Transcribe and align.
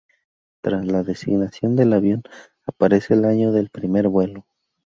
Tras 0.63 0.83
la 0.87 1.03
designación 1.03 1.75
del 1.75 1.93
avión 1.93 2.23
aparece 2.65 3.13
el 3.13 3.23
año 3.23 3.51
del 3.51 3.69
primer 3.69 4.07
vuelo. 4.07 4.47